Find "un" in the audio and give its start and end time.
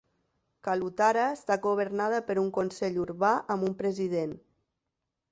2.43-2.49, 3.69-3.77